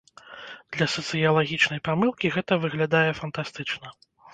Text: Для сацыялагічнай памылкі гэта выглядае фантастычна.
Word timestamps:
Для 0.77 0.87
сацыялагічнай 0.93 1.85
памылкі 1.91 2.35
гэта 2.39 2.53
выглядае 2.67 3.07
фантастычна. 3.23 3.99